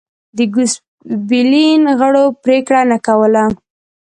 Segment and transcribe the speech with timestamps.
[0.37, 3.43] د ګوسپلین غړو پرېکړه نه کوله.